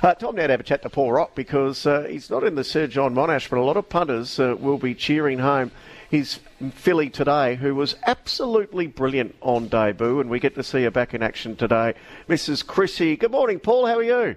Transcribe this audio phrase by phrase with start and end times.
[0.00, 2.54] Uh, Tom now to have a chat to Paul Rock because uh, he's not in
[2.54, 5.72] the Sir John Monash, but a lot of punters uh, will be cheering home
[6.08, 6.38] his
[6.72, 11.14] filly today, who was absolutely brilliant on debut, and we get to see her back
[11.14, 11.94] in action today.
[12.28, 12.64] Mrs.
[12.64, 13.16] Chrissy.
[13.16, 13.86] Good morning, Paul.
[13.86, 14.36] How are you?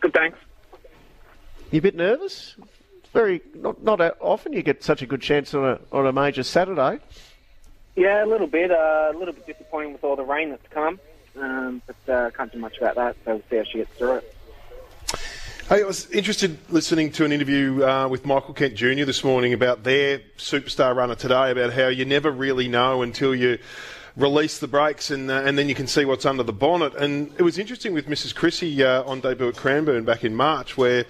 [0.00, 0.38] Good, thanks.
[1.70, 2.56] You a bit nervous?
[3.12, 6.42] Very not not often you get such a good chance on a on a major
[6.42, 6.98] Saturday.
[7.94, 8.72] Yeah, a little bit.
[8.72, 10.98] Uh, a little bit disappointing with all the rain that's come,
[11.36, 13.16] um, but uh, can't do much about that.
[13.24, 14.35] So we'll see how she gets through it.
[15.68, 19.04] Hey, I was interested listening to an interview uh, with Michael Kent Jr.
[19.04, 23.58] this morning about their superstar runner today, about how you never really know until you
[24.16, 26.94] release the brakes and, uh, and then you can see what's under the bonnet.
[26.94, 28.32] And it was interesting with Mrs.
[28.32, 31.04] Chrissy uh, on debut at Cranbourne back in March, where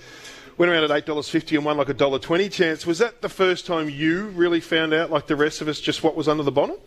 [0.56, 2.86] went around at $8.50 and won like a $1.20 chance.
[2.86, 6.02] Was that the first time you really found out, like the rest of us, just
[6.02, 6.80] what was under the bonnet?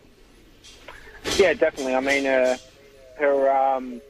[1.36, 1.94] Yeah, definitely.
[1.94, 2.56] I mean, uh,
[3.20, 4.00] her um,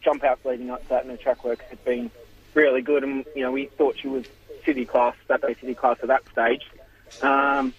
[0.00, 2.10] jump outs leading up to that and her track work had been
[2.54, 4.24] really good, and you know we thought she was
[4.66, 6.62] city class, Saturday city class at that stage.
[7.22, 7.74] Um,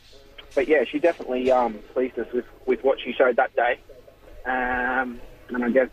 [0.56, 3.80] but yeah, she definitely um, pleased us with, with what she showed that day.
[4.46, 5.90] Um, and I guess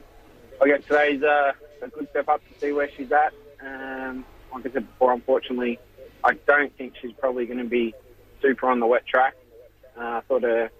[0.62, 3.32] I guess today's uh, a good step up to see where she's at.
[3.64, 5.78] Um, like I said before, unfortunately,
[6.24, 7.94] I don't think she's probably going to be
[8.42, 9.34] super on the wet track.
[9.98, 10.70] Uh, I thought her,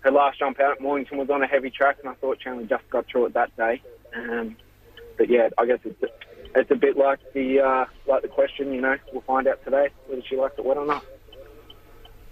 [0.00, 2.50] her last jump out at Mornington was on a heavy track, and I thought she
[2.50, 3.82] only just got through it that day.
[4.14, 4.56] Um,
[5.16, 6.00] but yeah, I guess it's
[6.54, 8.72] it's a bit like the uh, like the question.
[8.72, 11.04] You know, we'll find out today whether she likes it wet or not.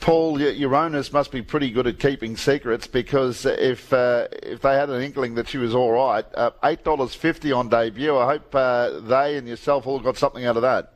[0.00, 4.74] Paul, your owners must be pretty good at keeping secrets because if uh, if they
[4.74, 8.16] had an inkling that she was all right, uh, eight dollars fifty on debut.
[8.16, 10.92] I hope uh, they and yourself all got something out of that.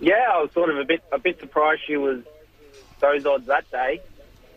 [0.00, 2.22] Yeah, I was sort of a bit a bit surprised she was
[3.00, 4.00] those odds that day,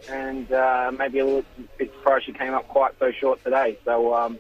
[0.10, 1.46] and uh, maybe a little
[1.78, 3.78] bit surprised she came up quite so short today.
[3.86, 4.40] So, um,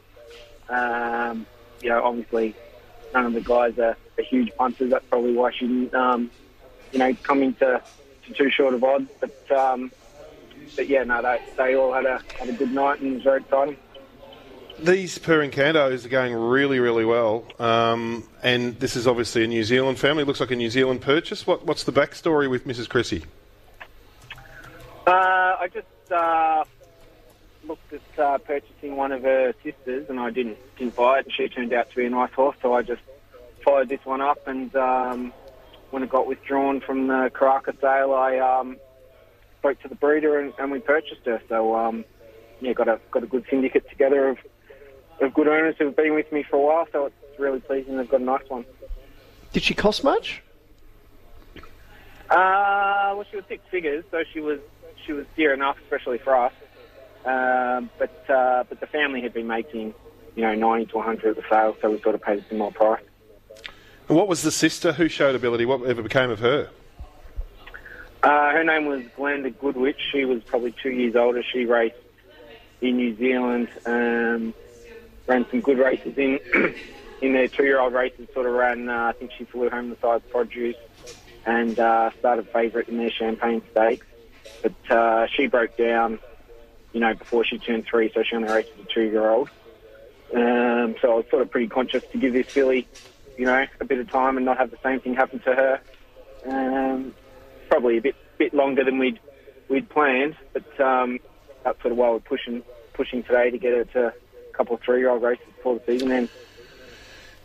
[0.69, 1.45] um,
[1.81, 2.55] you know, obviously
[3.13, 4.91] none of the guys are, are huge punters.
[4.91, 6.31] That's probably why she didn't, um,
[6.91, 7.81] you know, come into
[8.27, 9.09] to too short of odds.
[9.19, 9.91] But um,
[10.75, 13.23] but yeah, no, they, they all had a had a good night and it was
[13.23, 13.77] very exciting.
[14.81, 19.65] These Per Incantos are going really, really well, um, and this is obviously a New
[19.65, 20.23] Zealand family.
[20.23, 21.45] It looks like a New Zealand purchase.
[21.45, 22.87] What, what's the backstory with Mrs.
[22.87, 23.25] Chrissy?
[25.05, 26.63] Uh, I just uh,
[27.67, 31.25] looked at uh, purchasing one of her sisters, and I didn't didn't buy it.
[31.25, 33.01] And she turned out to be a nice horse, so I just
[33.63, 34.47] followed this one up.
[34.47, 35.33] And um,
[35.91, 38.77] when it got withdrawn from the Karaka sale, I um,
[39.59, 41.41] spoke to the breeder, and, and we purchased her.
[41.49, 42.05] So um,
[42.61, 44.37] yeah, got a got a good syndicate together of
[45.21, 46.87] of good owners who've been with me for a while.
[46.91, 47.97] So it's really pleasing.
[47.97, 48.65] They've got a nice one.
[49.53, 50.41] Did she cost much?
[52.29, 54.59] Uh, well, she was six figures, so she was
[55.05, 56.53] she was dear enough, especially for us.
[57.25, 59.93] Um, but uh, but the family had been making,
[60.35, 62.43] you know, ninety to one hundred at the sale, so we sort of paid a
[62.47, 63.03] similar price.
[64.07, 65.65] And what was the sister who showed ability?
[65.65, 66.69] What ever became of her?
[68.23, 69.97] Uh, her name was Glenda Goodwich.
[70.11, 71.43] She was probably two years older.
[71.43, 71.95] She raced
[72.81, 74.53] in New Zealand, um,
[75.27, 76.39] ran some good races in
[77.21, 78.27] in their two-year-old races.
[78.33, 78.89] Sort of ran.
[78.89, 80.75] Uh, I think she flew home the Sires' Produce
[81.45, 84.05] and uh, started favourite in their Champagne Stakes.
[84.61, 86.19] But uh, she broke down
[86.93, 89.49] you know, before she turned three, so she only raced as a two-year-old.
[90.33, 92.87] Um, so I was sort of pretty conscious to give this filly,
[93.37, 95.81] you know, a bit of time and not have the same thing happen to her.
[96.45, 97.13] Um,
[97.69, 99.19] probably a bit bit longer than we'd
[99.69, 101.19] we'd planned, but um,
[101.63, 102.63] that's sort of why we're pushing
[102.93, 106.31] pushing today to get her to a couple of three-year-old races before the season ends.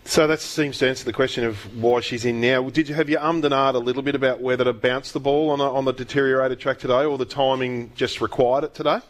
[0.06, 2.68] So that seems to answer the question of why she's in now.
[2.68, 5.48] Did you have you ummed and a little bit about whether to bounce the ball
[5.50, 9.00] on a, on the deteriorated track today, or the timing just required it today?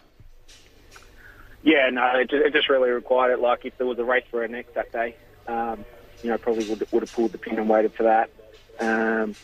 [1.65, 3.41] Yeah, no, it just, it just really required it.
[3.41, 5.17] Like if there was a race for her next that day,
[5.49, 5.85] um,
[6.23, 8.31] you know, probably would would have pulled the pin and waited for that.
[8.79, 9.35] Um,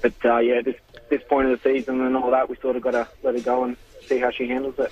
[0.00, 0.76] but uh, yeah, this
[1.10, 3.40] this point of the season and all that, we sort of got to let her
[3.42, 3.76] go and
[4.06, 4.90] see how she handles it.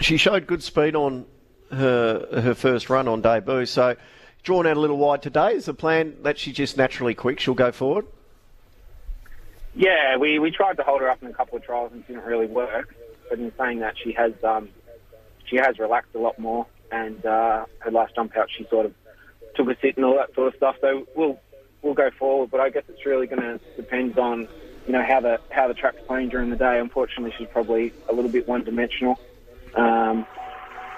[0.00, 1.24] She showed good speed on
[1.70, 3.96] her her first run on debut, so
[4.42, 5.54] drawn out a little wide today.
[5.54, 7.40] Is the plan that she's just naturally quick?
[7.40, 8.06] She'll go forward.
[9.74, 12.08] Yeah, we, we tried to hold her up in a couple of trials and it
[12.08, 12.94] didn't really work.
[13.28, 14.70] But in saying that, she has um,
[15.48, 18.94] she has relaxed a lot more, and uh, her last jump out, she sort of
[19.54, 20.76] took a sit and all that sort of stuff.
[20.80, 21.38] So we'll
[21.82, 24.48] we'll go forward, but I guess it's really going to depend on
[24.86, 26.78] you know how the how the track's playing during the day.
[26.78, 29.18] Unfortunately, she's probably a little bit one dimensional.
[29.74, 30.26] Um,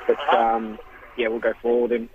[0.06, 0.78] but um,
[1.16, 2.08] yeah, we'll go forward and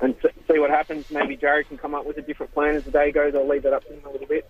[0.00, 1.04] and see what happens.
[1.10, 3.34] Maybe Jared can come up with a different plan as the day goes.
[3.34, 4.46] I'll leave that up to him a little bit.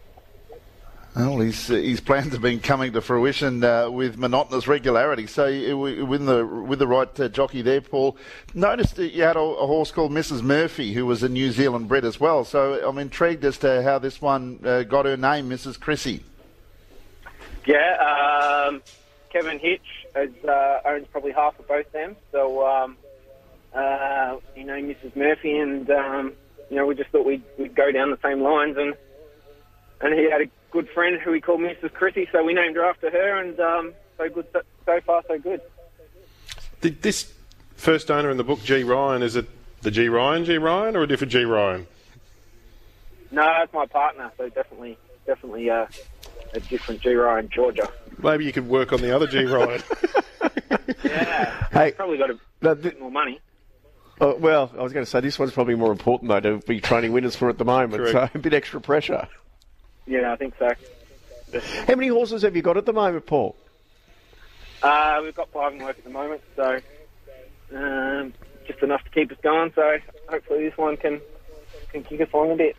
[1.17, 5.27] Well, his, his plans have been coming to fruition uh, with monotonous regularity.
[5.27, 8.17] So, with the with the right uh, jockey there, Paul.
[8.55, 10.43] Noticed that you had a, a, horse called Mrs.
[10.43, 12.45] Murphy, who was a New Zealand bred as well.
[12.45, 15.81] So, I'm intrigued as to how this one uh, got her name, Mrs.
[15.81, 16.23] Chrissy.
[17.67, 18.81] Yeah, um,
[19.31, 22.15] Kevin Hitch has, uh, owns probably half of both them.
[22.31, 22.97] So, um,
[23.75, 25.17] uh, you know, Mrs.
[25.17, 26.33] Murphy, and um,
[26.71, 28.95] you know, we just thought we'd, we'd go down the same lines and
[30.01, 31.93] and he had a good friend who we call Mrs.
[31.93, 35.39] Chrissy, so we named her after her, and um, so good, so, so far so
[35.39, 35.61] good.
[36.81, 37.33] Did this
[37.77, 39.47] first owner in the book, G Ryan, is it
[39.83, 41.87] the G Ryan, G Ryan, or a different G Ryan?
[43.31, 45.87] No, that's my partner, so definitely, definitely uh,
[46.53, 47.89] a different G Ryan, Georgia.
[48.23, 49.83] Maybe you could work on the other G Ryan.
[51.05, 53.41] yeah, hey, probably got a no, th- bit more money.
[54.21, 56.79] Uh, well, I was going to say this one's probably more important though to be
[56.81, 58.33] training winners for at the moment, Correct.
[58.33, 59.27] so a bit extra pressure.
[60.11, 60.73] Yeah, I think so.
[61.87, 63.55] How many horses have you got at the moment, Paul?
[64.83, 66.81] Uh, we've got five in work at the moment, so
[67.73, 68.35] um,
[68.67, 69.73] just enough to keep us going.
[69.77, 69.99] So
[70.29, 71.21] hopefully this one can
[71.93, 72.77] can kick us along a bit.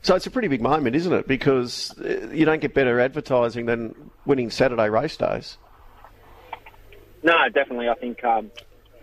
[0.00, 1.28] So it's a pretty big moment, isn't it?
[1.28, 3.94] Because uh, you don't get better advertising than
[4.24, 5.58] winning Saturday race days.
[7.22, 7.90] No, definitely.
[7.90, 8.50] I think um,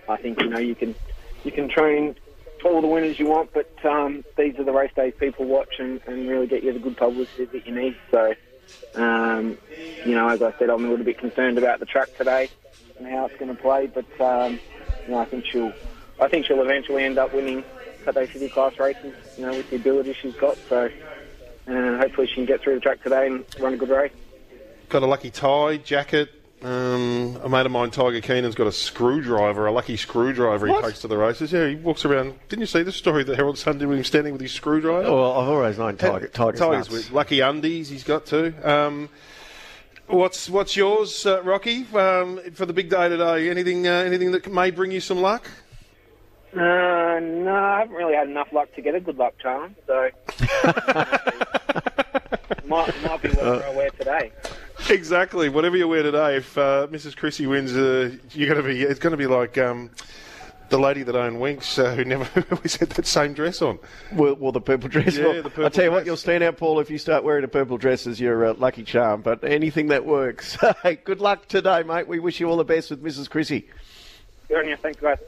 [0.10, 0.96] I think you know you can
[1.44, 2.16] you can train
[2.69, 6.02] all the winners you want, but um, these are the race days people watch and,
[6.08, 7.96] and really get you the good publicity that you need.
[8.10, 8.34] So,
[8.96, 9.58] um,
[10.06, 12.50] you know, as I said, I'm a little bit concerned about the track today
[12.98, 14.60] and how it's going to play, but um,
[15.06, 15.74] you know, I think she'll,
[16.19, 17.63] I think she'll eventually end up winning
[18.06, 19.13] Saturday City Class races.
[19.38, 20.58] You know, with the ability she's got.
[20.69, 20.90] So,
[21.68, 24.12] uh, hopefully, she can get through the track today and run a good race.
[24.90, 26.30] Got a lucky tie, jacket,
[26.63, 31.02] um, a mate of mine, Tiger Keenan's got a screwdriver, a lucky screwdriver he takes
[31.02, 31.52] to the races.
[31.52, 32.36] Yeah, he walks around.
[32.50, 35.08] Didn't you see the story that Herald Sun did with him standing with his screwdriver?
[35.08, 36.28] Oh, well, I've always known Tiger.
[36.28, 38.54] Tiger's, Tiger's with lucky undies he's got too.
[38.63, 39.10] Um,
[40.08, 43.50] what's what's yours, uh, Rocky, um, for the big day today?
[43.50, 45.50] Anything uh, anything that may bring you some luck?
[46.54, 50.10] Uh, no, I haven't really had enough luck to get a good luck charm, so
[52.66, 54.31] might, might be what uh, I wear today.
[54.91, 55.47] Exactly.
[55.47, 57.15] Whatever you wear today, if uh, Mrs.
[57.15, 58.81] Chrissy wins, uh, you're going to be.
[58.81, 59.57] It's going to be like.
[59.57, 59.89] Um,
[60.71, 63.77] the lady that owned Winx, uh, who never always had that same dress on.
[64.13, 65.17] Well, well the purple dress.
[65.17, 65.99] Yeah, well, the purple I'll tell you dress.
[65.99, 68.53] what, you'll stand out, Paul, if you start wearing a purple dress as your uh,
[68.53, 69.21] lucky charm.
[69.21, 70.57] But anything that works.
[70.83, 72.07] hey, good luck today, mate.
[72.07, 73.29] We wish you all the best with Mrs.
[73.29, 73.67] Chrissy.
[74.47, 74.77] Good on you.
[74.77, 75.19] Thanks, guys.